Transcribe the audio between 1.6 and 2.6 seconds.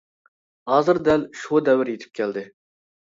دەۋر يىتىپ كەلدى.